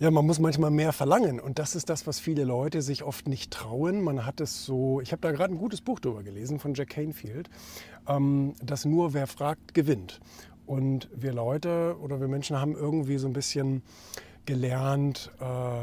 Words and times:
Ja, 0.00 0.12
man 0.12 0.24
muss 0.24 0.38
manchmal 0.38 0.70
mehr 0.70 0.92
verlangen 0.92 1.40
und 1.40 1.58
das 1.58 1.74
ist 1.74 1.90
das, 1.90 2.06
was 2.06 2.20
viele 2.20 2.44
Leute 2.44 2.82
sich 2.82 3.02
oft 3.02 3.26
nicht 3.26 3.50
trauen. 3.50 4.00
Man 4.00 4.24
hat 4.24 4.40
es 4.40 4.64
so, 4.64 5.00
ich 5.00 5.10
habe 5.10 5.20
da 5.22 5.32
gerade 5.32 5.52
ein 5.52 5.58
gutes 5.58 5.80
Buch 5.80 5.98
drüber 5.98 6.22
gelesen 6.22 6.60
von 6.60 6.72
Jack 6.74 6.90
Canfield, 6.90 7.50
ähm, 8.06 8.54
dass 8.62 8.84
nur 8.84 9.12
wer 9.12 9.26
fragt, 9.26 9.74
gewinnt. 9.74 10.20
Und 10.66 11.08
wir 11.12 11.32
Leute 11.32 11.96
oder 12.00 12.20
wir 12.20 12.28
Menschen 12.28 12.60
haben 12.60 12.76
irgendwie 12.76 13.18
so 13.18 13.26
ein 13.26 13.32
bisschen 13.32 13.82
gelernt, 14.46 15.32
äh, 15.40 15.82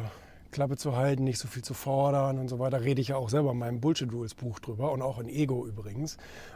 Klappe 0.56 0.78
zu 0.78 0.96
halten, 0.96 1.26
nicht 1.26 1.38
so 1.38 1.50
viel 1.50 1.66
zu 1.66 1.74
fordern 1.74 2.40
und 2.40 2.48
so 2.48 2.60
weiter. 2.60 2.80
Rede 2.80 3.02
ich 3.02 3.10
ja 3.10 3.18
auch 3.18 3.30
selber 3.30 3.52
in 3.52 3.58
meinem 3.58 3.82
Bullshit 3.82 4.10
Rules 4.10 4.36
Buch 4.36 4.60
drüber 4.60 4.94
und 4.94 5.02
auch 5.02 5.20
in 5.20 5.28
Ego 5.28 5.68
übrigens, 5.68 6.16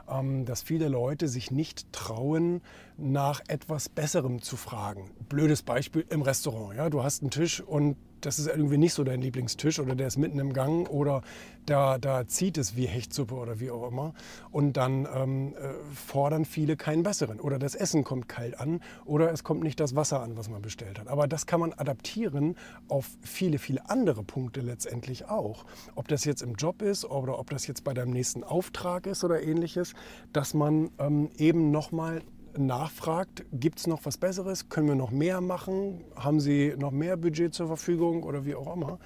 ähm, 0.10 0.46
dass 0.46 0.62
viele 0.62 0.88
Leute 0.88 1.28
sich 1.28 1.52
nicht 1.52 1.92
trauen, 1.92 2.62
nach 2.96 3.42
etwas 3.50 3.90
Besserem 3.90 4.42
zu 4.42 4.56
fragen. 4.56 5.12
Blödes 5.28 5.64
Beispiel 5.64 6.06
im 6.10 6.22
Restaurant. 6.22 6.78
Ja? 6.78 6.90
Du 6.90 7.04
hast 7.04 7.24
einen 7.24 7.30
Tisch 7.30 7.60
und 7.60 7.98
das 8.22 8.40
ist 8.40 8.48
irgendwie 8.48 8.78
nicht 8.78 8.94
so 8.94 9.04
dein 9.04 9.22
Lieblingstisch 9.22 9.80
oder 9.80 9.96
der 9.96 10.08
ist 10.08 10.18
mitten 10.18 10.40
im 10.40 10.54
Gang 10.54 10.90
oder 10.90 11.22
da, 11.66 11.98
da 11.98 12.28
zieht 12.28 12.58
es 12.58 12.76
wie 12.76 12.88
Hechtsuppe 12.88 13.36
oder 13.36 13.60
wie 13.60 13.72
auch 13.72 13.88
immer. 13.88 14.14
Und 14.52 14.74
dann 14.74 15.08
ähm, 15.14 15.54
äh, 15.56 15.74
fordern 15.94 16.46
viele 16.46 16.76
keinen 16.76 17.04
besseren. 17.04 17.40
Oder 17.40 17.60
das 17.60 17.76
Essen 17.76 18.04
kommt 18.04 18.28
kalt 18.28 18.60
an 18.60 18.82
oder 19.06 19.32
es 19.32 19.44
kommt 19.44 19.64
nicht 19.64 19.80
das 19.80 19.96
Wasser 19.96 20.22
an, 20.22 20.38
was 20.38 20.50
man 20.50 20.62
bestellt 20.62 21.00
hat. 21.00 21.08
Aber 21.08 21.28
das 21.28 21.46
kann 21.46 21.60
man 21.60 21.74
adaptieren 21.74 22.56
auf 22.88 23.08
viele, 23.22 23.60
viele 23.60 23.90
andere 23.90 24.24
Punkte 24.24 24.62
letztendlich 24.62 25.26
auch. 25.26 25.66
Ob 25.96 26.08
das 26.08 26.26
jetzt 26.26 26.42
im 26.42 26.56
Job 26.56 26.82
ist 26.82 27.06
oder 27.06 27.40
ob 27.40 27.50
das 27.50 27.68
jetzt 27.68 27.84
bei 27.84 27.94
deinem 27.94 28.12
nächsten 28.12 28.44
Auftrag 28.44 29.06
ist 29.06 29.24
oder 29.24 29.42
ähnliches, 29.42 29.94
dass 30.34 30.54
man 30.54 30.90
ähm, 30.98 31.30
eben 31.38 31.72
nochmal 31.72 32.22
nachfragt, 32.58 33.46
gibt 33.52 33.80
es 33.80 33.88
noch 33.88 34.06
was 34.06 34.18
Besseres, 34.18 34.70
können 34.70 34.88
wir 34.88 34.96
noch 34.96 35.12
mehr 35.12 35.42
machen, 35.42 36.04
haben 36.16 36.40
Sie 36.40 36.74
noch 36.78 36.92
mehr 36.92 37.18
Budget 37.18 37.54
zur 37.54 37.68
Verfügung 37.68 38.24
oder 38.24 38.46
wie 38.46 38.56
auch 38.56 38.76
immer. 38.76 39.00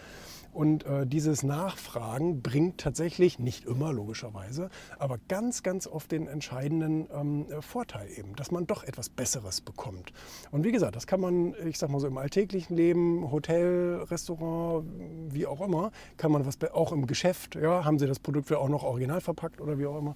Und 0.53 0.85
äh, 0.85 1.07
dieses 1.07 1.41
Nachfragen 1.41 2.43
bringt 2.43 2.79
tatsächlich, 2.79 3.39
nicht 3.39 3.65
immer 3.65 3.91
logischerweise, 3.91 4.69
aber 4.99 5.17
ganz, 5.27 5.63
ganz 5.63 5.87
oft 5.87 6.11
den 6.11 6.27
entscheidenden 6.27 7.07
ähm, 7.11 7.47
Vorteil 7.61 8.07
eben, 8.15 8.35
dass 8.35 8.51
man 8.51 8.67
doch 8.67 8.83
etwas 8.83 9.09
Besseres 9.09 9.61
bekommt. 9.61 10.13
Und 10.51 10.63
wie 10.63 10.71
gesagt, 10.71 10.95
das 10.95 11.07
kann 11.07 11.19
man, 11.19 11.55
ich 11.65 11.79
sag 11.79 11.89
mal 11.89 11.99
so 11.99 12.07
im 12.07 12.19
alltäglichen 12.19 12.75
Leben, 12.75 13.31
Hotel, 13.31 14.05
Restaurant, 14.11 14.85
wie 15.29 15.47
auch 15.47 15.61
immer, 15.61 15.91
kann 16.17 16.31
man 16.31 16.45
was, 16.45 16.59
auch 16.71 16.91
im 16.91 17.07
Geschäft, 17.07 17.55
ja, 17.55 17.83
haben 17.83 17.97
Sie 17.97 18.05
das 18.05 18.19
Produkt 18.19 18.47
für 18.47 18.59
auch 18.59 18.69
noch 18.69 18.83
original 18.83 19.21
verpackt 19.21 19.59
oder 19.59 19.79
wie 19.79 19.87
auch 19.87 19.97
immer. 19.97 20.15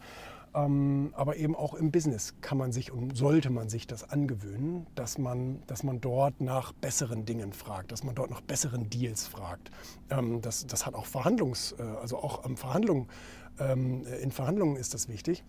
Ähm, 0.54 1.14
aber 1.16 1.38
eben 1.38 1.56
auch 1.56 1.74
im 1.74 1.92
Business 1.92 2.36
kann 2.42 2.58
man 2.58 2.72
sich 2.72 2.92
und 2.92 3.16
sollte 3.16 3.50
man 3.50 3.70
sich 3.70 3.88
das 3.88 4.10
angewöhnen, 4.10 4.88
dass 4.96 5.18
man, 5.18 5.62
dass 5.68 5.84
man 5.84 6.02
dort 6.02 6.42
nach 6.42 6.74
besseren 6.74 7.26
Dingen 7.26 7.54
fragt, 7.54 7.92
dass 7.92 8.04
man 8.04 8.16
dort 8.16 8.30
nach 8.30 8.42
besseren 8.42 8.90
Deals 8.90 9.28
fragt. 9.28 9.72
Ähm, 10.10 10.42
das, 10.42 10.66
das 10.68 10.86
hat 10.86 10.96
auch 10.96 11.06
Verhandlungs, 11.06 11.76
äh, 11.78 11.84
also 11.84 12.18
auch 12.18 12.44
am 12.44 12.58
Verhandlungen, 12.58 13.08
ähm, 13.60 14.06
in 14.22 14.32
Verhandlungen 14.32 14.76
ist 14.78 14.94
das 14.94 15.10
wichtig. 15.10 15.44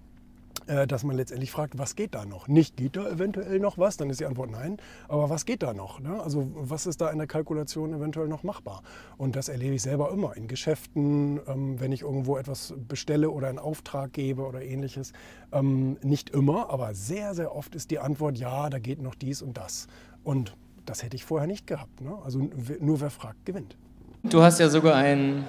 Äh, 0.68 0.86
dass 0.86 1.02
man 1.02 1.16
letztendlich 1.16 1.50
fragt, 1.50 1.78
was 1.78 1.96
geht 1.96 2.14
da 2.14 2.26
noch? 2.26 2.46
Nicht 2.46 2.76
geht 2.76 2.96
da 2.96 3.08
eventuell 3.08 3.58
noch 3.58 3.78
was, 3.78 3.96
dann 3.96 4.10
ist 4.10 4.20
die 4.20 4.26
Antwort 4.26 4.50
nein, 4.50 4.76
aber 5.08 5.30
was 5.30 5.46
geht 5.46 5.62
da 5.62 5.72
noch? 5.72 5.98
Ne? 5.98 6.22
Also 6.22 6.46
was 6.54 6.84
ist 6.86 7.00
da 7.00 7.08
in 7.08 7.16
der 7.16 7.26
Kalkulation 7.26 7.94
eventuell 7.94 8.28
noch 8.28 8.42
machbar? 8.42 8.82
Und 9.16 9.34
das 9.34 9.48
erlebe 9.48 9.74
ich 9.74 9.82
selber 9.82 10.12
immer 10.12 10.36
in 10.36 10.46
Geschäften, 10.46 11.40
ähm, 11.46 11.80
wenn 11.80 11.90
ich 11.90 12.02
irgendwo 12.02 12.36
etwas 12.36 12.74
bestelle 12.86 13.30
oder 13.30 13.48
einen 13.48 13.58
Auftrag 13.58 14.12
gebe 14.12 14.42
oder 14.42 14.60
ähnliches. 14.60 15.14
Ähm, 15.52 15.96
nicht 16.02 16.30
immer, 16.30 16.68
aber 16.68 16.94
sehr, 16.94 17.34
sehr 17.34 17.56
oft 17.56 17.74
ist 17.74 17.90
die 17.90 17.98
Antwort, 17.98 18.36
ja, 18.36 18.68
da 18.68 18.78
geht 18.78 19.00
noch 19.00 19.14
dies 19.14 19.40
und 19.40 19.56
das. 19.56 19.86
Und 20.22 20.54
das 20.84 21.02
hätte 21.02 21.16
ich 21.16 21.24
vorher 21.24 21.46
nicht 21.46 21.66
gehabt. 21.66 22.02
Ne? 22.02 22.14
Also 22.22 22.46
nur 22.78 23.00
wer 23.00 23.10
fragt, 23.10 23.46
gewinnt. 23.46 23.78
Du 24.22 24.42
hast 24.42 24.58
ja 24.58 24.68
sogar 24.68 24.96
einen 24.96 25.46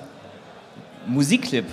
Musikclip 1.08 1.66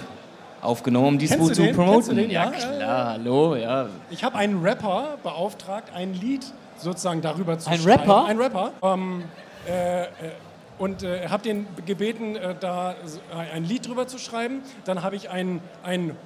aufgenommen, 0.67 1.19
um 1.21 1.39
Buch 1.39 1.53
zu 1.53 1.67
promoten. 1.73 2.19
Ja, 2.19 2.45
ja, 2.45 2.51
klar, 2.51 3.07
hallo, 3.13 3.57
ja. 3.57 3.89
Ich 4.11 4.25
habe 4.25 4.37
einen 4.37 4.63
Rapper 4.63 5.19
beauftragt, 5.23 5.91
ein 5.95 6.15
Lied 6.15 6.45
sozusagen 6.79 7.23
darüber 7.23 7.59
zu 7.59 7.71
ein 7.71 7.79
schreiben. 7.79 8.01
Rapper? 8.01 8.25
Ein 8.27 8.39
Rapper? 8.39 8.73
Ähm, 8.83 9.25
äh, 9.69 10.03
äh, 10.03 10.07
und 10.79 11.03
äh, 11.03 11.29
habe 11.29 11.43
den 11.43 11.67
gebeten, 11.87 12.37
äh, 12.37 12.55
da 12.59 12.95
ein 13.53 13.65
Lied 13.65 13.89
drüber 13.89 14.07
zu 14.07 14.19
schreiben. 14.19 14.61
Dann 14.85 15.03
habe 15.03 15.17
ich 15.17 15.31
einen, 15.31 15.61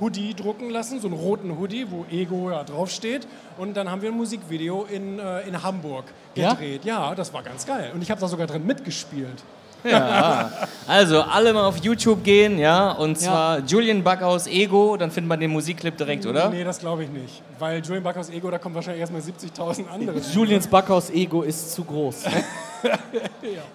Hoodie 0.01 0.35
drucken 0.35 0.71
lassen, 0.71 1.01
so 1.01 1.07
einen 1.07 1.17
roten 1.17 1.59
Hoodie, 1.59 1.87
wo 1.89 2.05
Ego 2.11 2.51
ja 2.51 2.65
draufsteht. 2.65 3.29
Und 3.59 3.77
dann 3.77 3.91
haben 3.91 4.03
wir 4.03 4.11
ein 4.11 4.17
Musikvideo 4.17 4.87
in, 4.91 5.19
äh, 5.19 5.43
in 5.43 5.63
Hamburg 5.63 6.05
gedreht. 6.35 6.85
Ja? 6.85 7.11
ja, 7.11 7.15
das 7.15 7.33
war 7.33 7.43
ganz 7.43 7.65
geil. 7.67 7.93
Und 7.95 8.03
ich 8.03 8.11
habe 8.11 8.21
da 8.21 8.27
sogar 8.27 8.47
drin 8.47 8.67
mitgespielt. 8.67 9.45
Ja, 9.85 10.51
also 10.87 11.23
alle 11.23 11.53
mal 11.53 11.67
auf 11.67 11.79
YouTube 11.79 12.23
gehen, 12.23 12.59
ja, 12.59 12.93
und 12.93 13.19
zwar 13.19 13.59
ja. 13.59 13.65
Julian 13.65 14.03
Backhaus 14.03 14.47
Ego, 14.47 14.97
dann 14.97 15.11
findet 15.11 15.29
man 15.29 15.41
den 15.41 15.51
Musikclip 15.51 15.97
direkt, 15.97 16.27
oder? 16.27 16.51
Nee, 16.51 16.65
das 16.65 16.79
glaube 16.79 17.05
ich 17.05 17.11
nicht, 17.11 17.43
weil 17.59 17.83
Julian 17.83 18.03
Backhaus 18.03 18.31
Ego, 18.31 18.51
da 18.51 18.59
kommen 18.59 18.75
wahrscheinlich 18.75 19.01
erstmal 19.01 19.23
70.000 19.23 19.89
andere. 19.89 20.19
Julians 20.19 20.67
Backhaus 20.67 21.11
Ego 21.11 21.43
ist 21.43 21.73
zu 21.73 21.85
groß. 21.85 22.25
ja. 22.83 22.93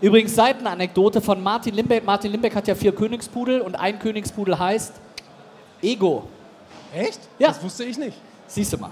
Übrigens 0.01 0.35
Seitenanekdote 0.35 1.21
von 1.21 1.41
Martin 1.41 1.75
Limbeck. 1.75 2.05
Martin 2.05 2.31
Limbeck 2.31 2.55
hat 2.55 2.67
ja 2.67 2.75
vier 2.75 2.93
Königspudel 2.93 3.61
und 3.61 3.75
ein 3.75 3.99
Königspudel 3.99 4.57
heißt 4.57 4.93
Ego. 5.81 6.27
Echt? 6.93 7.19
Ja. 7.39 7.49
Das 7.49 7.63
wusste 7.63 7.83
ich 7.83 7.97
nicht. 7.97 8.17
Siehst 8.47 8.73
du 8.73 8.77
mal. 8.77 8.91